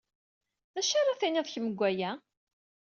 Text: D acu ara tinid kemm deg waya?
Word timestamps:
D 0.73 0.75
acu 0.79 0.95
ara 0.99 1.19
tinid 1.19 1.47
kemm 1.53 1.67
deg 1.71 1.79
waya? 1.79 2.11